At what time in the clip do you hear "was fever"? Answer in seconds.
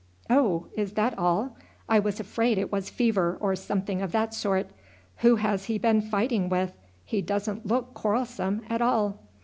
2.71-3.37